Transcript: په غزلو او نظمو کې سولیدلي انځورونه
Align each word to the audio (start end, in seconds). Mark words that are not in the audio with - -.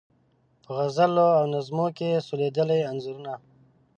په 0.63 0.69
غزلو 0.77 1.27
او 1.39 1.43
نظمو 1.53 1.87
کې 1.97 2.23
سولیدلي 2.27 2.79
انځورونه 2.89 3.33